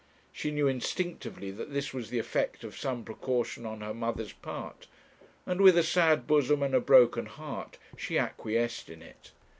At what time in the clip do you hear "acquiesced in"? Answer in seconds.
8.17-9.03